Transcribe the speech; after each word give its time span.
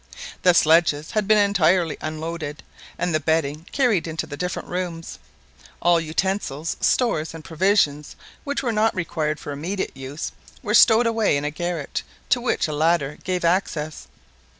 The 0.41 0.55
sledges 0.55 1.11
had 1.11 1.27
been 1.27 1.37
entirely 1.37 1.95
unloaded, 2.01 2.63
and 2.97 3.13
the 3.13 3.19
bedding 3.19 3.67
carried 3.71 4.07
into 4.07 4.25
the 4.25 4.35
different 4.35 4.67
rooms. 4.67 5.19
All 5.79 6.01
utensils, 6.01 6.75
stores, 6.81 7.35
and 7.35 7.45
provisions 7.45 8.15
which 8.43 8.63
were 8.63 8.71
not 8.71 8.95
required 8.95 9.39
for 9.39 9.51
immediate 9.51 9.95
use 9.95 10.31
were 10.63 10.73
stowed 10.73 11.05
away 11.05 11.37
in 11.37 11.45
a 11.45 11.51
garret, 11.51 12.01
to 12.29 12.41
which 12.41 12.67
a 12.67 12.73
ladder 12.73 13.19
gave 13.23 13.45
access. 13.45 14.07